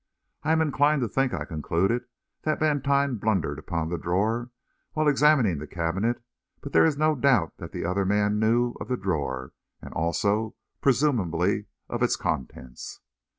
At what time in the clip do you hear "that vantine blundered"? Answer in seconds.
2.41-3.59